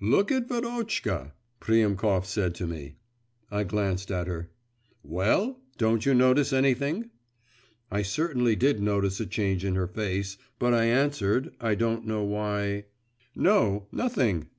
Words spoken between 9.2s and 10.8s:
change in her face, but